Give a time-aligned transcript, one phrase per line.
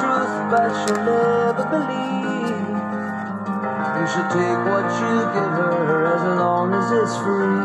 [0.00, 2.66] truth, but she'll never believe.
[3.96, 7.60] And she'll take what you give her as long as it's free.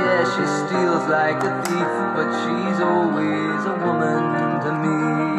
[0.00, 5.29] Yeah, she steals like a thief, but she's always a woman to me.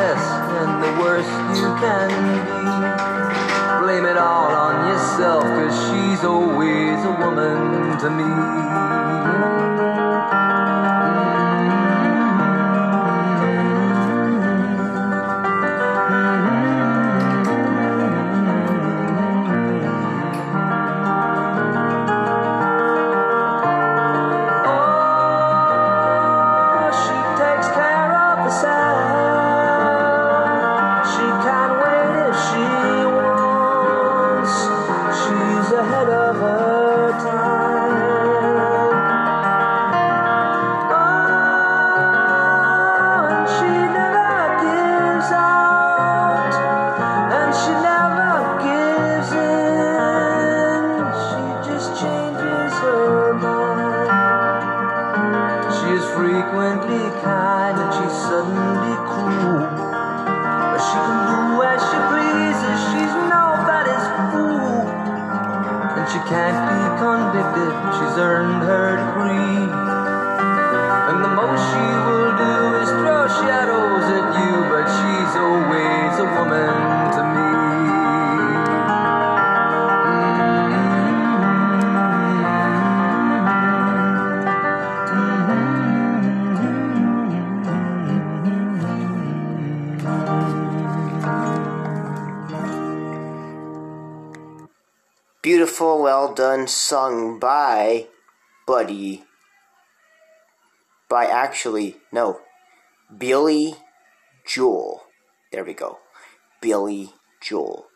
[0.00, 1.28] Best and the worst
[1.60, 2.08] you can
[2.48, 3.84] be.
[3.84, 9.69] Blame it all on yourself, cause she's always a woman to me.
[96.90, 98.08] Sung by
[98.66, 99.22] Buddy.
[101.08, 102.40] By actually, no,
[103.16, 103.76] Billy
[104.44, 105.04] Joel.
[105.52, 105.98] There we go.
[106.60, 107.86] Billy Joel.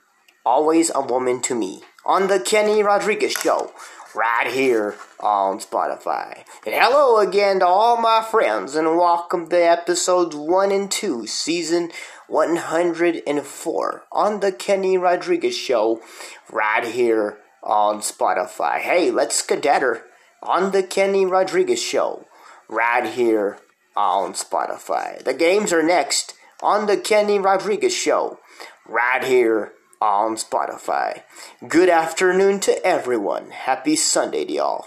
[0.47, 1.83] Always a woman to me.
[2.07, 3.73] On the Kenny Rodriguez Show.
[4.15, 6.45] Right here on Spotify.
[6.65, 11.91] And hello again to all my friends, and welcome to episodes 1 and 2, season
[12.29, 16.01] 104 on the Kenny Rodriguez Show.
[16.49, 18.79] Right here on Spotify.
[18.79, 20.03] Hey, let's skedatter
[20.43, 22.27] on the Kenny Rodriguez Show.
[22.69, 23.59] Right here
[23.97, 25.23] on Spotify.
[25.23, 28.39] The games are next on the Kenny Rodriguez Show.
[28.87, 31.23] Right here on Spotify.
[31.67, 33.51] Good afternoon to everyone.
[33.51, 34.87] Happy Sunday to y'all.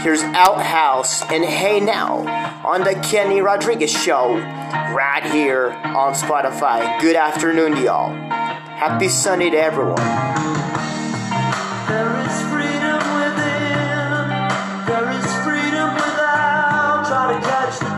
[0.00, 2.26] Here's Outhouse and Hey Now
[2.66, 4.34] on the Kenny Rodriguez Show.
[4.34, 7.00] Right here on Spotify.
[7.00, 8.10] Good afternoon to y'all.
[8.10, 10.73] Happy Sunday to everyone.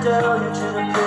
[0.06, 1.06] To catch the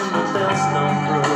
[0.00, 1.29] someone else not broke.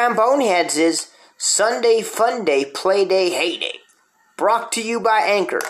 [0.00, 3.80] Instagram Boneheads is Sunday Fun Day, Play Day, Hey Day.
[4.38, 5.60] Brought to you by Anchor.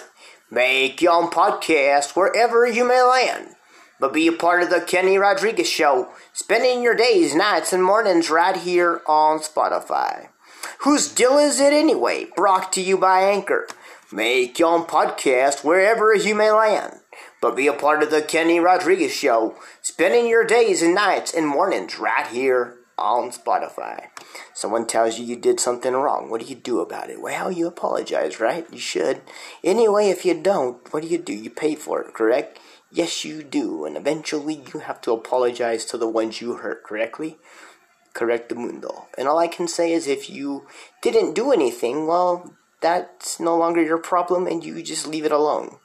[0.49, 3.57] Make your own podcast wherever you may land.
[3.99, 8.31] But be a part of the Kenny Rodriguez Show, spending your days, nights, and mornings
[8.31, 10.29] right here on Spotify.
[10.83, 12.29] Whose deal is it anyway?
[12.37, 13.67] Brought to you by Anchor.
[14.13, 17.01] Make your own podcast wherever you may land.
[17.41, 21.49] But be a part of the Kenny Rodriguez Show, spending your days and nights and
[21.49, 24.09] mornings right here on Spotify.
[24.55, 26.31] Someone tells you you did something wrong.
[26.31, 27.21] What do you do about it?
[27.21, 28.67] Well, you apologize, right?
[28.73, 29.23] You should.
[29.65, 31.33] Anyway, if you don't, what do you do?
[31.33, 32.59] You pay for it, correct?
[32.93, 33.85] Yes, you do.
[33.85, 37.39] And eventually you have to apologize to the ones you hurt, correctly?
[38.13, 39.07] Correct the mundo.
[39.17, 40.67] And all I can say is if you
[41.01, 45.77] didn't do anything, well, that's no longer your problem and you just leave it alone.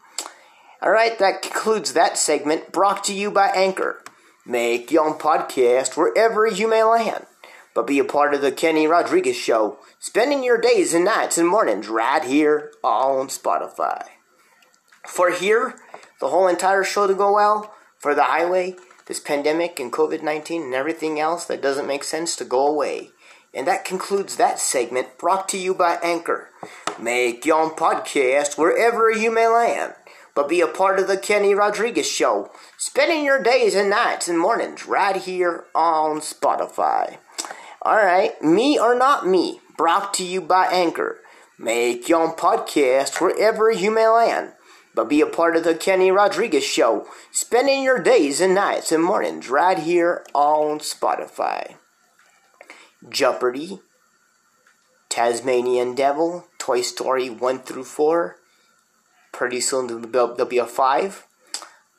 [0.84, 4.04] Alright, that concludes that segment brought to you by Anchor.
[4.46, 7.26] Make your own podcast wherever you may land.
[7.74, 11.48] But be a part of the Kenny Rodriguez Show, spending your days and nights and
[11.48, 14.06] mornings right here all on Spotify.
[15.08, 15.76] For here,
[16.20, 18.76] the whole entire show to go well, for the highway,
[19.08, 23.10] this pandemic and COVID 19 and everything else that doesn't make sense to go away.
[23.54, 26.50] And that concludes that segment brought to you by Anchor.
[27.00, 29.94] Make your own podcast wherever you may land.
[30.36, 34.38] But be a part of the Kenny Rodriguez Show, spending your days and nights and
[34.38, 37.18] mornings right here on Spotify.
[37.86, 41.22] Alright, me or not me, brought to you by Anchor.
[41.58, 44.52] Make your own podcast wherever you may land.
[44.94, 49.04] But be a part of the Kenny Rodriguez Show, spending your days and nights and
[49.04, 51.76] mornings right here on Spotify.
[53.08, 53.80] Jeopardy,
[55.10, 58.38] Tasmanian Devil, Toy Story 1 through 4.
[59.36, 61.28] Pretty soon there'll be- there'll be a 5.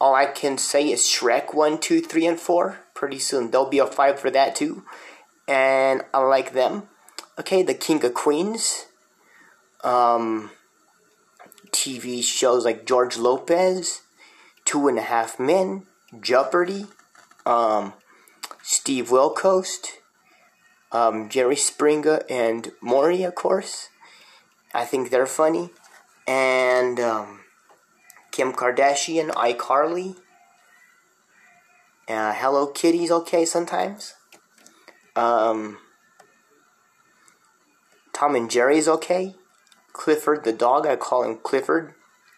[0.00, 2.78] All I can say is Shrek 1, 2, 3, and 4.
[2.94, 4.84] Pretty soon there'll be a 5 for that too.
[5.46, 6.88] And I like them.
[7.38, 8.86] Okay, The King of Queens.
[9.84, 10.50] Um,
[11.72, 14.00] TV shows like George Lopez,
[14.64, 15.86] Two and a Half Men,
[16.18, 16.86] Jeopardy,
[17.44, 17.92] um,
[18.62, 19.76] Steve Wilkos,
[20.90, 23.90] um, Jerry Springer, and Maury, of course.
[24.72, 25.70] I think they're funny.
[26.26, 27.40] And um,
[28.32, 30.16] Kim Kardashian, iCarly.
[32.08, 34.14] Uh, Hello Kitty's okay sometimes.
[35.14, 35.78] Um,
[38.12, 39.34] Tom and Jerry's okay.
[39.92, 41.94] Clifford the dog, I call him Clifford.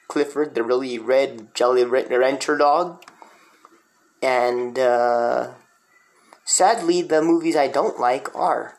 [0.07, 3.03] Clifford, the really red Jelly Rancher dog.
[4.23, 5.55] And uh,
[6.45, 8.75] sadly, the movies I don't like are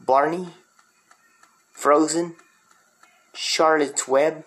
[0.00, 0.48] Barney,
[1.72, 2.36] Frozen,
[3.36, 4.44] Charlotte's Web,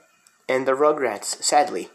[0.48, 1.42] and the Rugrats.
[1.44, 1.90] Sadly,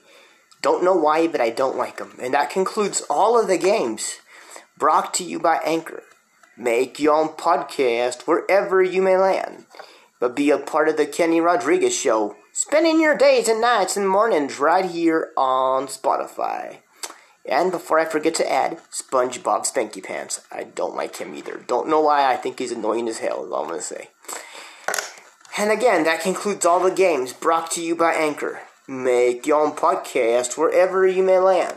[0.62, 2.16] don't know why, but I don't like them.
[2.22, 4.20] And that concludes all of the games
[4.78, 6.02] brought to you by Anchor.
[6.56, 9.66] Make your own podcast wherever you may land,
[10.20, 14.08] but be a part of the Kenny Rodriguez Show, spending your days and nights and
[14.08, 16.78] mornings right here on Spotify.
[17.44, 20.40] And before I forget to add, SpongeBob Spanky Pants.
[20.50, 21.62] I don't like him either.
[21.66, 22.32] Don't know why.
[22.32, 23.44] I think he's annoying as hell.
[23.44, 24.08] Is all I'm gonna say.
[25.56, 28.62] And again, that concludes all the games brought to you by Anchor.
[28.88, 31.76] Make your own podcast wherever you may land,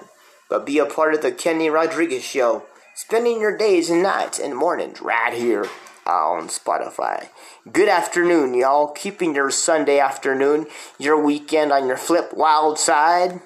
[0.49, 2.63] but be a part of the Kenny Rodriguez Show,
[2.95, 5.67] spending your days and nights and mornings right here
[6.07, 7.29] on Spotify.
[7.71, 8.87] Good afternoon, y'all.
[8.87, 10.65] Keeping your Sunday afternoon,
[10.97, 13.41] your weekend on your flip wild side.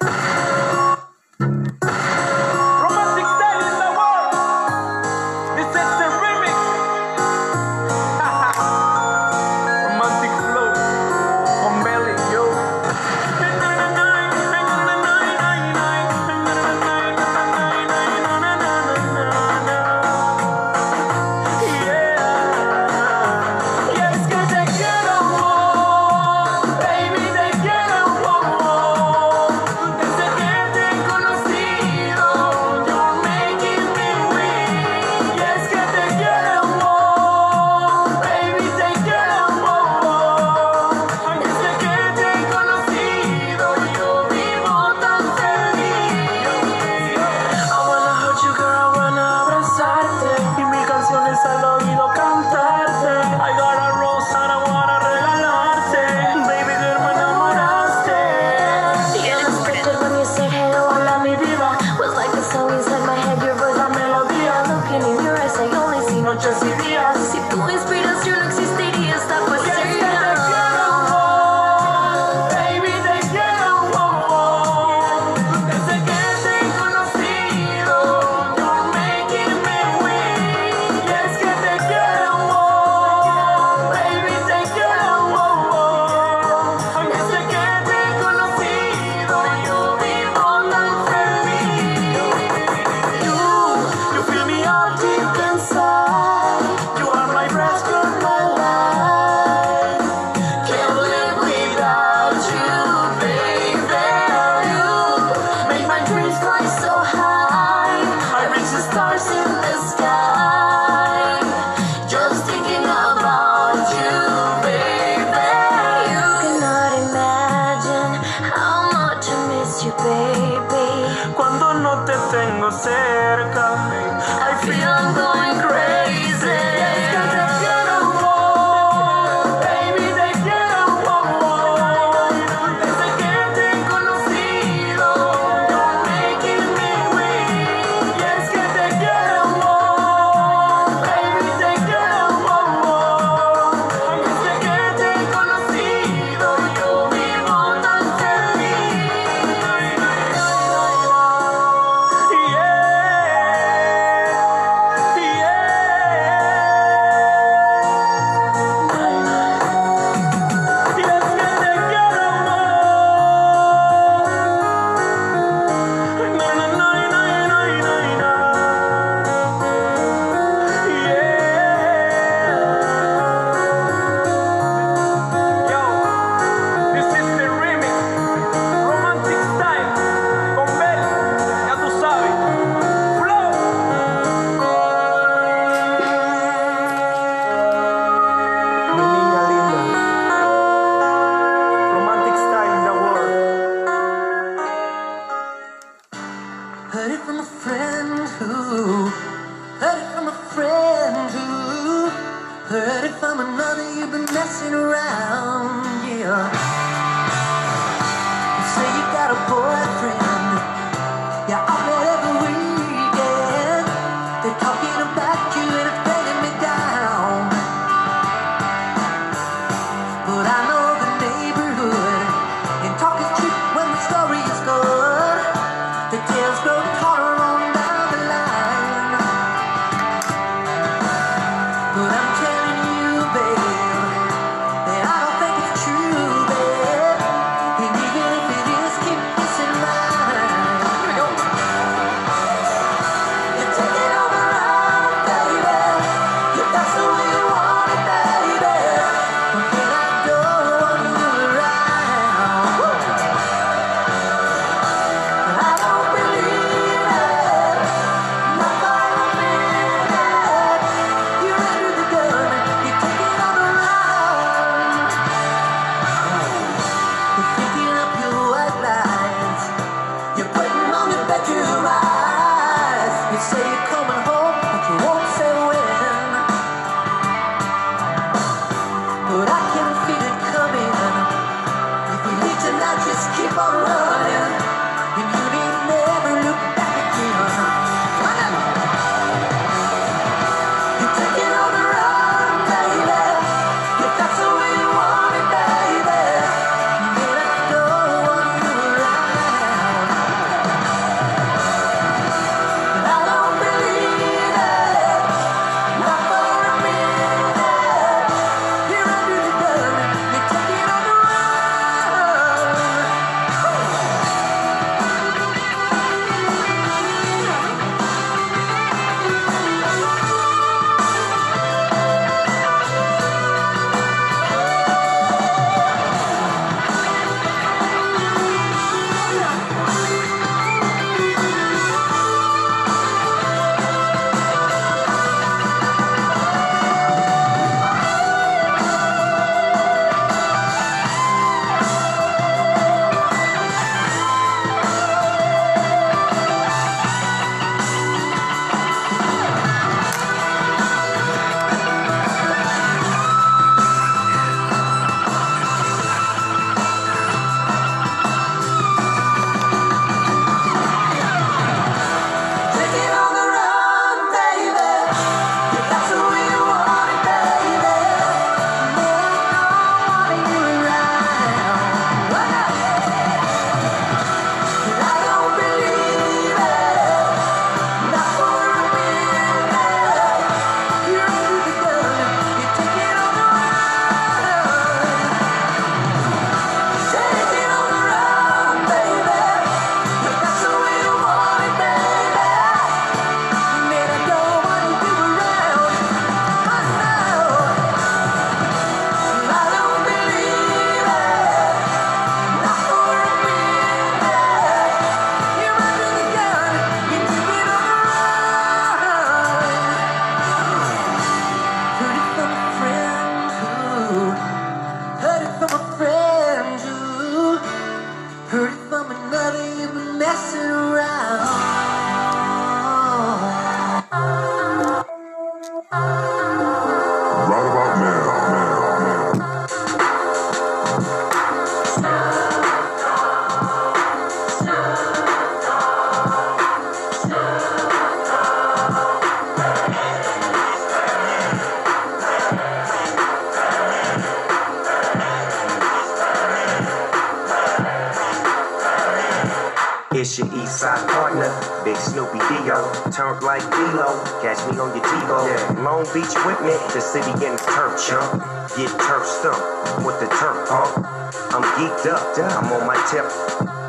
[456.92, 458.42] The city getting turf chump.
[458.76, 461.06] Get turf stumped with the turf pump.
[461.54, 463.24] I'm geeked up, I'm on my tip.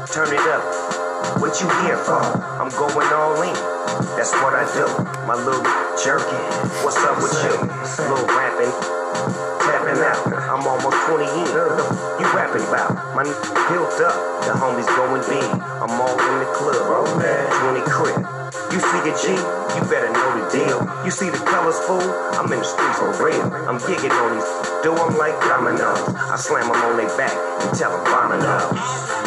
[0.07, 0.63] Turn it up.
[1.41, 2.23] What you here for?
[2.59, 3.53] I'm going all in.
[4.15, 4.87] That's what I do.
[5.27, 5.63] My little
[5.99, 6.39] jerky.
[6.83, 7.55] What's up with you?
[8.07, 8.71] Little rapping,
[10.01, 11.45] I'm almost 20 in.
[11.53, 12.93] What the f- you rapping about?
[13.13, 13.33] My n-
[13.69, 14.17] built up.
[14.41, 15.45] The homies going big.
[15.45, 17.21] I'm all in the club.
[17.61, 18.25] 20 crib.
[18.73, 20.81] You see a G, you better know the deal.
[21.05, 22.01] You see the colors, fool?
[22.33, 23.41] I'm in the streets for real.
[23.69, 24.49] I'm gigging on these.
[24.81, 26.01] Do them like dominoes.
[26.15, 29.22] I slam them on their back and tell them dominoes.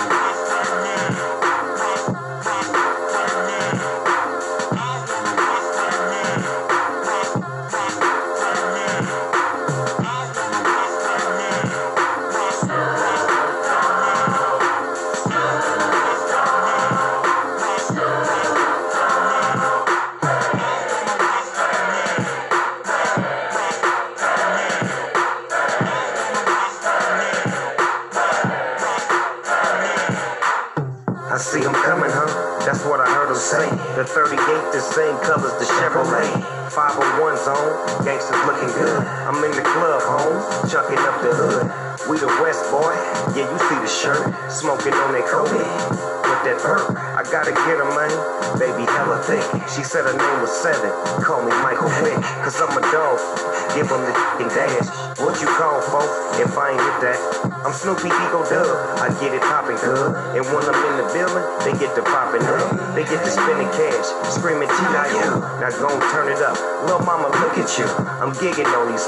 [59.20, 60.12] Get it poppin' good.
[60.36, 62.94] And when I'm in the building, they get to poppin' up.
[62.94, 65.40] They get to spending cash, screaming T.I.U.
[65.60, 66.56] Now go and turn it up.
[66.86, 67.86] Lil' mama, look at you.
[68.20, 69.06] I'm gigging on these.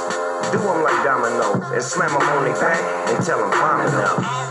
[0.53, 4.48] Do them like dominoes and slam them on their back and tell them vomit up.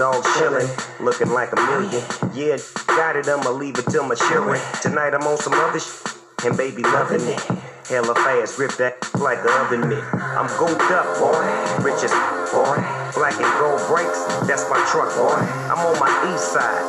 [0.00, 0.64] Dog chillin',
[1.04, 2.00] looking like a million.
[2.32, 4.58] Yeah, got it, I'ma leave it till my children.
[4.80, 5.92] Tonight I'm on some other sh-
[6.42, 7.38] and baby loving it.
[7.84, 10.00] Hella fast, rip that like a oven mitt.
[10.16, 11.44] I'm gooped up, boy,
[11.84, 12.16] rich as
[12.48, 12.80] boy.
[13.12, 15.36] Black and gold brakes, that's my truck, boy.
[15.68, 16.80] I'm on my east side.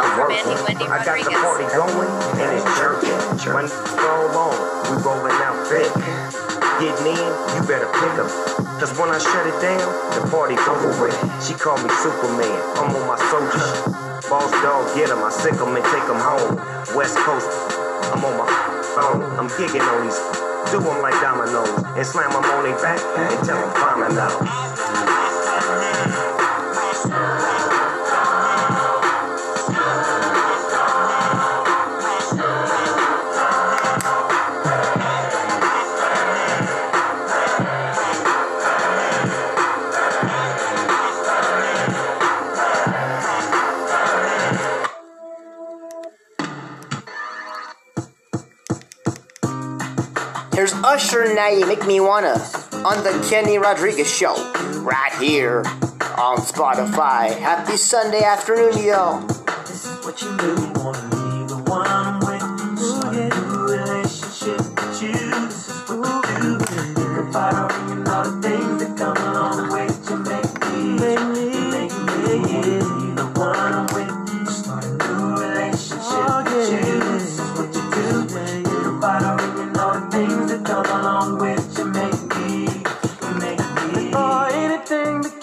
[0.00, 0.88] I'm working.
[0.88, 2.08] I got the party going
[2.40, 3.12] and it's jerking.
[3.52, 3.68] When
[4.00, 4.56] roll on,
[4.88, 6.63] we rolling out thick.
[6.80, 7.16] Getting in,
[7.54, 8.28] you better pick 'em.
[8.80, 11.16] Cause when I shut it down, the party's over with.
[11.40, 13.62] She called me Superman, I'm on my soldier.
[14.28, 16.58] Boss dog, get 'em, I sick and take home.
[16.96, 17.48] West Coast,
[18.12, 18.48] I'm on my
[18.94, 19.22] phone.
[19.38, 20.18] I'm gigging on these.
[20.72, 25.03] Do 'em like dominoes and slam 'em on their back and tell 'em vomit out.
[51.34, 52.34] Now You Make Me Wanna
[52.84, 54.34] on the Kenny Rodriguez Show,
[54.82, 55.64] right here
[56.16, 57.36] on Spotify.
[57.36, 59.33] Happy Sunday afternoon, y'all.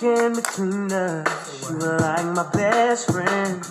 [0.02, 3.62] Between us, you were like my best friend.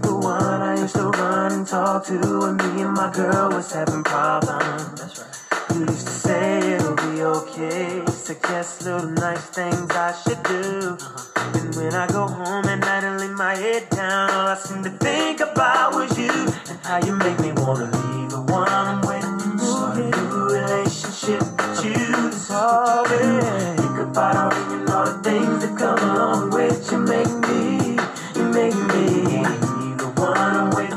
[0.00, 3.72] The one I used to run and talk to when me and my girl was
[3.72, 4.94] having problems.
[4.94, 5.74] That's right.
[5.74, 8.06] You used to say it'll be okay.
[8.12, 10.96] Suggest little nice things I should do.
[11.00, 11.58] Uh-huh.
[11.58, 14.84] And when I go home at night and lay my head down, all I seem
[14.84, 19.00] to think about was you and how you make me wanna leave the one I'm
[19.00, 19.60] with.
[19.60, 22.30] Start a new relationship with you.
[22.30, 23.80] That's all it.
[23.80, 24.79] Think about all and all the
[25.22, 26.98] things that come along with you.
[26.98, 27.96] Make me,
[28.36, 30.90] you make me the one I'm with.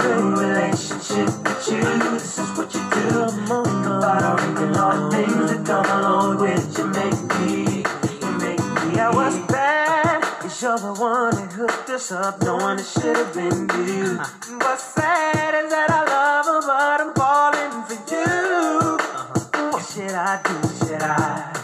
[0.00, 1.82] A relationship with you.
[2.12, 3.28] This is what you do.
[3.28, 6.86] Think about all the things that come along with you.
[6.86, 7.84] Make me,
[8.20, 8.98] you make me.
[8.98, 10.22] I was bad.
[10.40, 14.18] Cause you're the one that hooked us up, knowing it should have been you.
[14.58, 19.70] What's sad is that I love her, but I'm falling for you.
[19.72, 20.86] What should I do?
[20.86, 21.57] Should I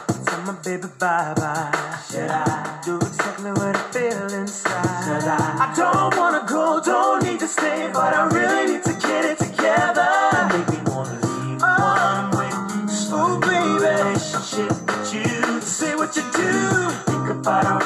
[0.47, 1.99] my baby bye bye.
[2.11, 5.05] Should I do exactly what I feel inside?
[5.07, 8.93] Cause I, I don't wanna go, don't need to stay, but I really need to
[8.93, 10.11] get it together.
[10.53, 11.81] Make me wanna leave oh.
[11.81, 13.85] one with oh baby.
[13.87, 16.91] Relationship with you, say what you do.
[17.09, 17.84] Think about all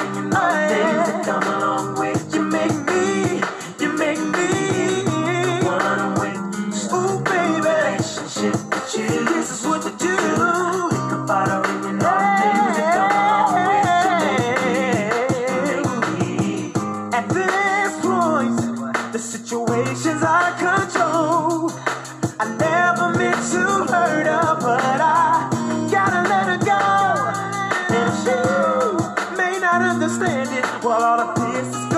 [30.09, 30.65] understand it.
[30.83, 31.89] While all of this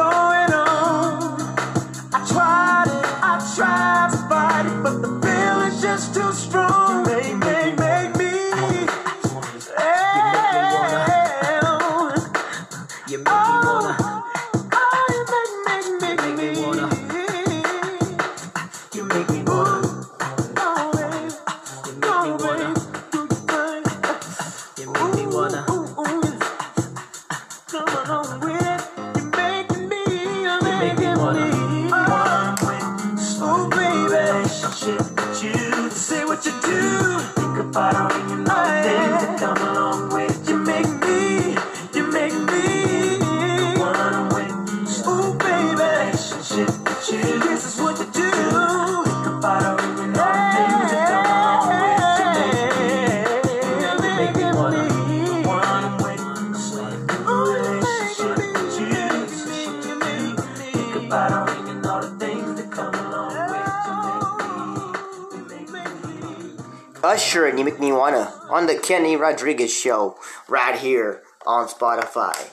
[69.21, 70.17] Rodriguez Show
[70.49, 72.51] right here on Spotify.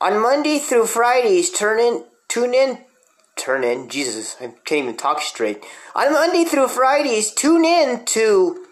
[0.00, 2.84] On Monday through Fridays, turn in, tune in,
[3.36, 5.64] turn in, Jesus, I can't even talk straight.
[5.94, 8.66] On Monday through Fridays, tune in to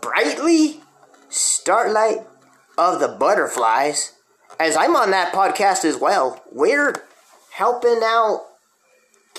[0.00, 0.80] Brightly
[1.28, 2.26] Starlight
[2.78, 4.12] of the Butterflies,
[4.60, 6.42] as I'm on that podcast as well.
[6.52, 6.94] We're
[7.50, 8.42] helping out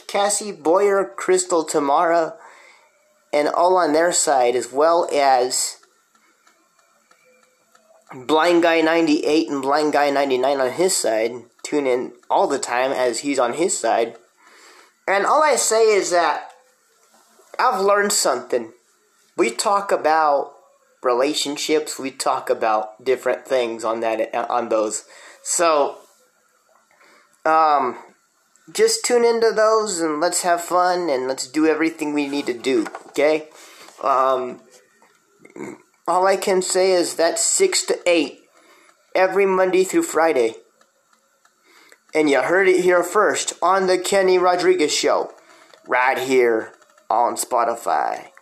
[0.08, 2.36] Cassie Boyer, Crystal Tamara,
[3.34, 5.78] and all on their side, as well as
[8.14, 11.32] Blind Guy 98 and Blind Guy 99 on his side.
[11.64, 14.16] Tune in all the time as he's on his side.
[15.08, 16.52] And all I say is that
[17.60, 18.72] I've learned something.
[19.36, 20.54] We talk about
[21.02, 25.06] relationships, we talk about different things on that on those.
[25.42, 25.98] So
[27.46, 27.98] um
[28.72, 32.54] just tune into those and let's have fun and let's do everything we need to
[32.54, 33.50] do, okay?
[34.04, 34.62] Um,
[36.08, 38.40] all I can say is that's 6 to 8
[39.16, 40.56] every Monday through Friday.
[42.16, 45.34] And you heard it here first on The Kenny Rodriguez Show,
[45.88, 46.74] right here
[47.10, 48.33] on Spotify.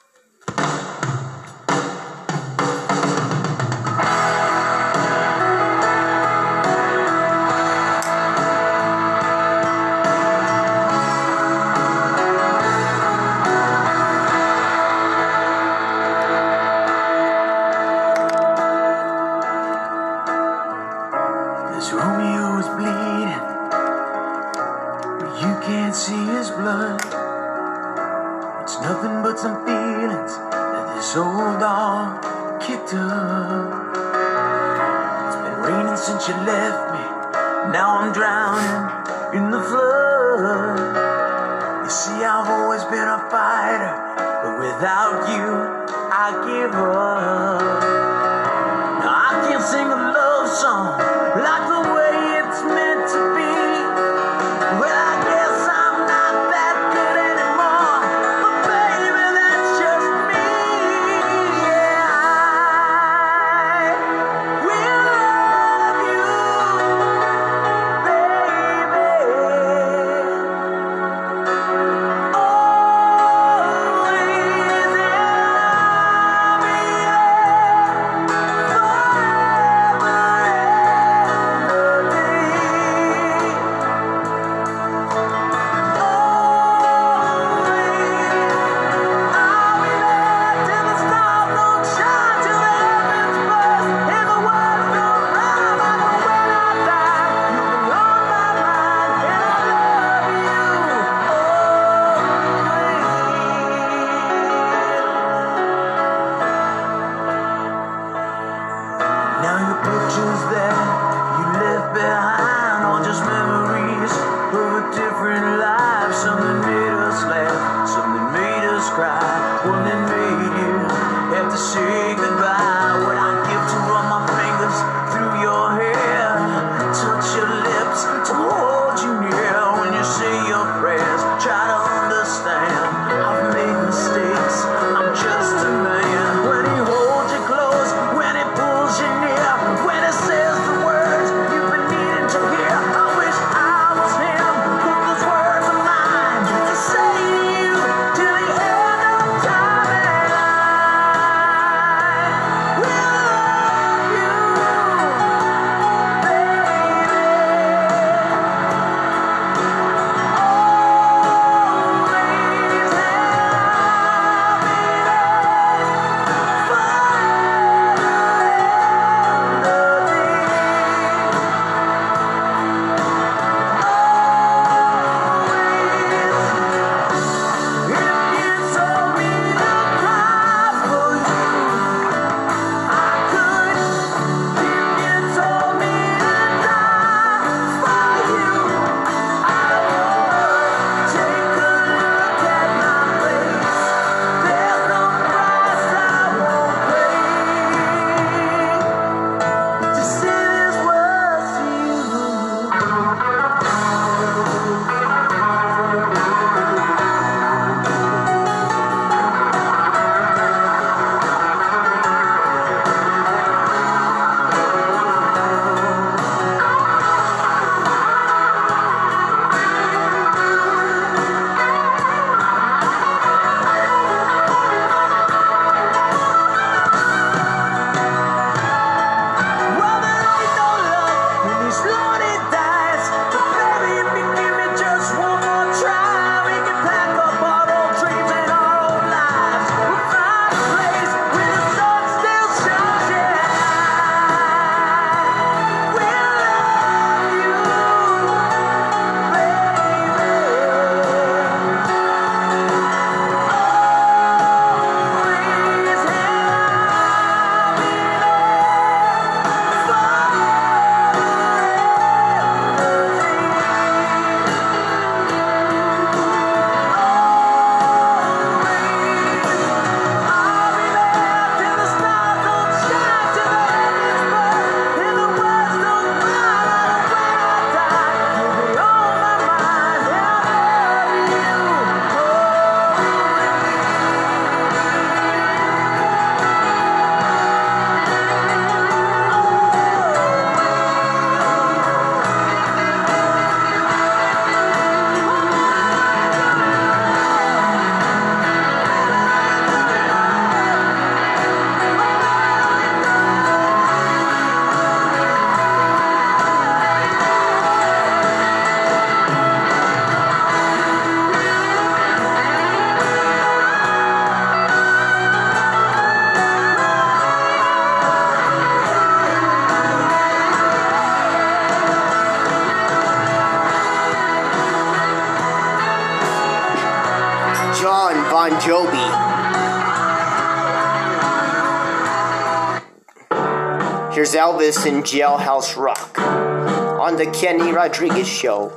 [334.62, 338.72] Elvis in Jailhouse Rock on the Kenny Rodriguez Show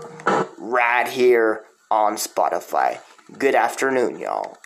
[0.56, 3.00] right here on Spotify.
[3.36, 4.56] Good afternoon, y'all.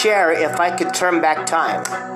[0.00, 2.09] Cher if I could turn back time.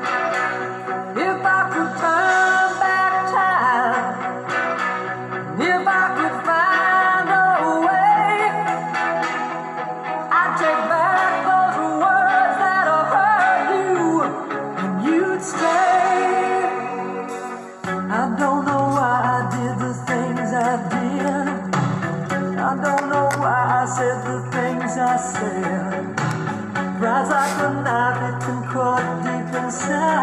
[29.65, 30.14] dançar.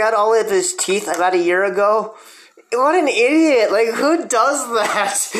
[0.00, 2.14] out all of his teeth about a year ago.
[2.72, 3.72] What an idiot!
[3.72, 5.30] Like, who does that?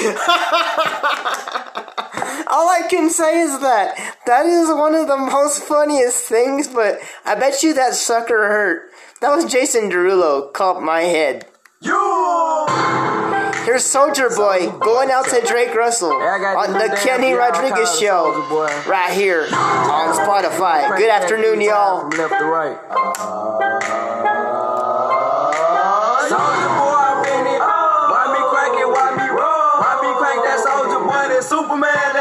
[2.50, 6.98] all I can say is that that is one of the most funniest things, but
[7.24, 8.90] I bet you that sucker hurt.
[9.20, 11.46] That was Jason Derulo, caught my head.
[11.82, 12.66] You!
[13.64, 18.32] Here's Soulja Boy going out to Drake Russell on the Kenny Rodriguez show
[18.88, 20.96] right here on Spotify.
[20.96, 22.08] Good afternoon, y'all.
[22.08, 24.19] Left to right.
[31.42, 32.19] Superman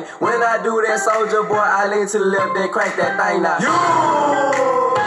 [0.00, 0.08] thing.
[0.18, 3.42] When I do that soldier boy, I lean to the left, then crack that thing
[3.42, 3.58] now.
[3.58, 3.72] You!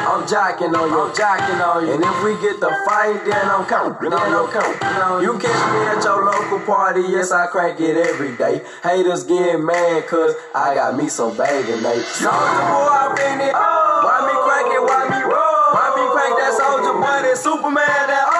[0.10, 1.94] I'm jocking on you, I'm jocking on you.
[1.94, 5.24] And if we get the fight, then I'm coming, then I'm coming.
[5.24, 8.62] You catch me at your local party, yes, I crank it every day.
[8.84, 12.04] Haters get mad, cause I got me some baby, mate.
[12.18, 13.54] Soldier boy, I'm in it.
[13.54, 15.70] Why me crank it, why me roll?
[15.78, 18.39] Why me crank that soldier boy, that Superman, that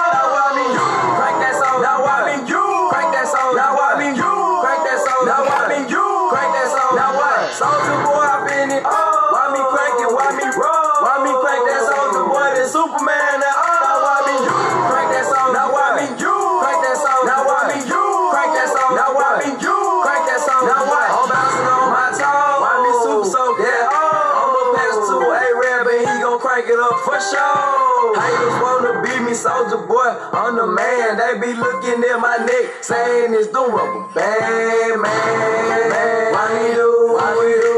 [29.70, 31.16] soldier boy, I'm the man.
[31.16, 36.32] They be looking at my neck, saying it's the rubber band, man.
[36.32, 37.74] Why he do Why we do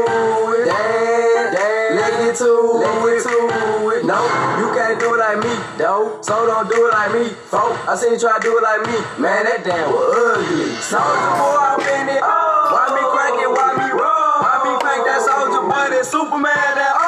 [0.57, 0.65] it?
[0.65, 1.95] Damn, damn.
[1.97, 4.05] let it to let it to it.
[4.05, 4.17] No,
[4.59, 6.17] you can't do it like me, though.
[6.21, 7.77] So don't do it like me, folk.
[7.87, 9.45] I seen you try to do it like me, man.
[9.45, 10.73] That damn was ugly.
[10.81, 12.21] Soldier boy, I'm in it.
[12.23, 13.49] Oh, why me crack it?
[13.49, 14.37] Why me roll?
[14.41, 15.85] Why me crack that soldier boy?
[15.93, 16.73] That Superman?
[16.73, 17.02] That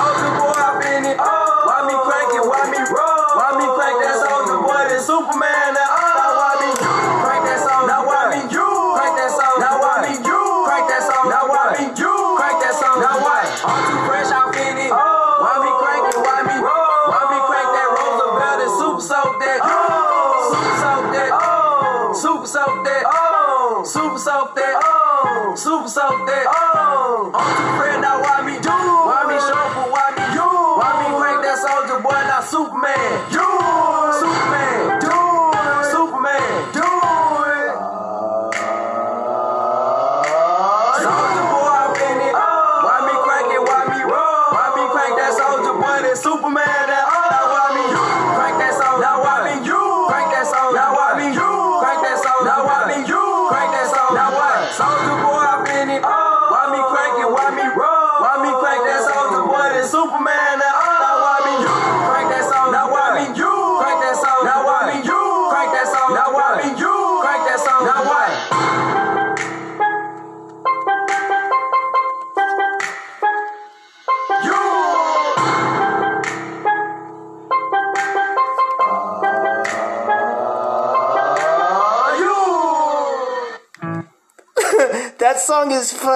[0.00, 0.39] 싸워주고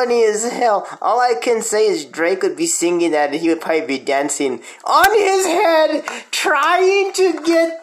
[0.04, 0.86] funny as hell.
[1.00, 3.98] All I can say is Drake would be singing that and he would probably be
[3.98, 7.80] dancing on his head, trying to get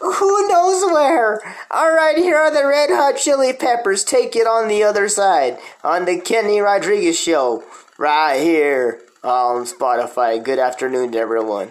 [0.00, 1.40] who knows where.
[1.70, 4.04] Alright, here are the Red Hot Chili Peppers.
[4.04, 7.64] Take it on the other side on the Kenny Rodriguez Show,
[7.98, 10.42] right here on Spotify.
[10.42, 11.68] Good afternoon to everyone.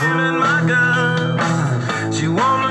[0.00, 2.12] holding my gun.
[2.12, 2.69] She want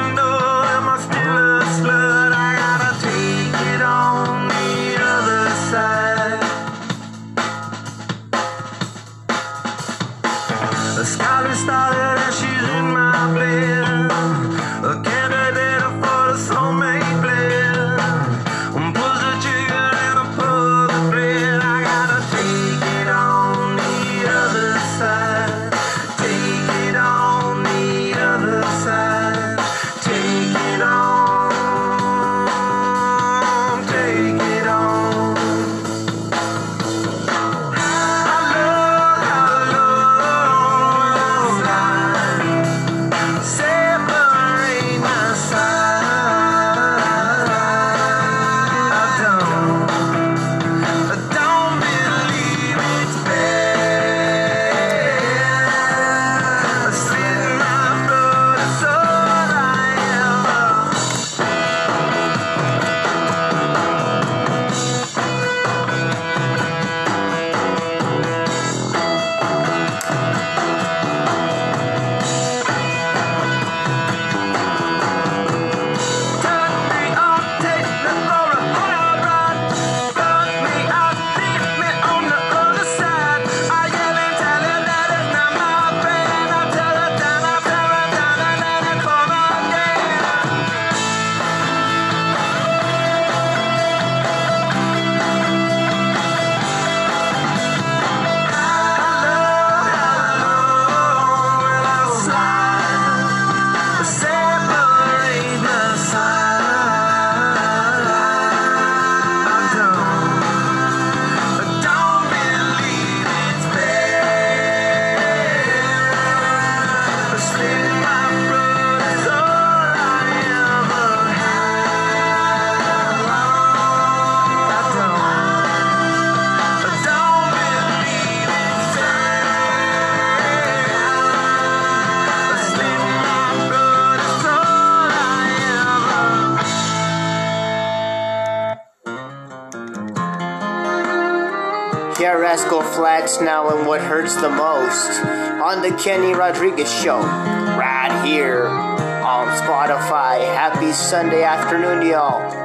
[142.99, 149.47] Flatts now and what hurts the most on the Kenny Rodriguez Show, right here on
[149.55, 150.43] Spotify.
[150.53, 152.59] Happy Sunday afternoon, y'all.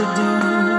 [0.00, 0.69] to do.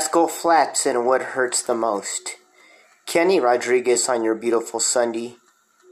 [0.00, 2.36] Rascal Flatts in What Hurts the Most.
[3.04, 5.36] Kenny Rodriguez on your beautiful Sunday.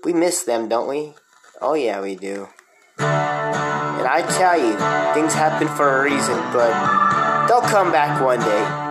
[0.02, 1.12] We miss them, don't we?
[1.60, 2.48] Oh, yeah, we do.
[2.98, 4.72] And I tell you,
[5.12, 6.72] things happen for a reason, but
[7.48, 8.87] they'll come back one day.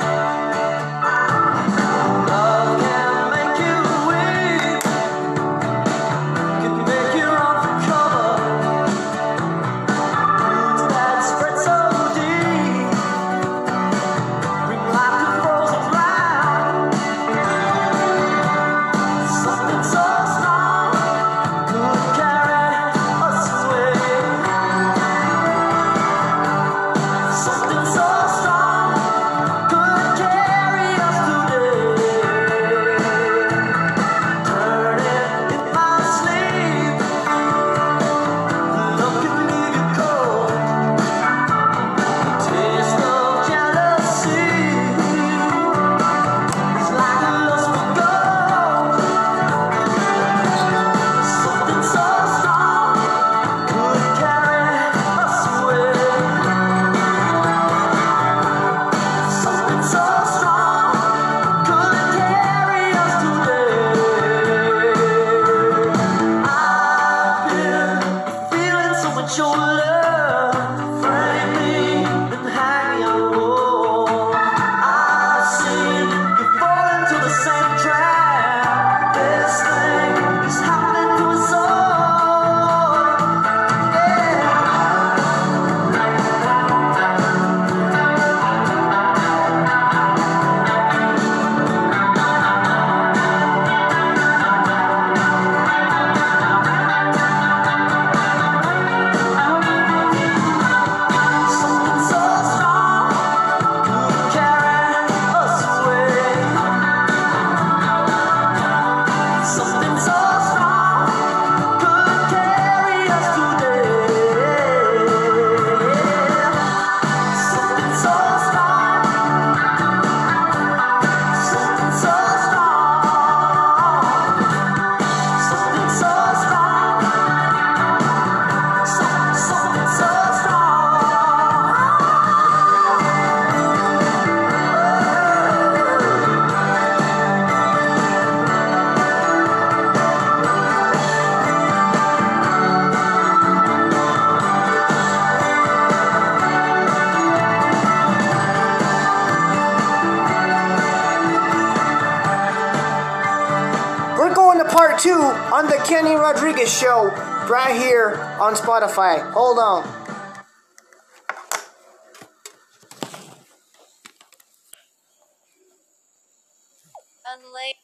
[157.58, 159.20] Right here on Spotify.
[159.32, 159.97] Hold on.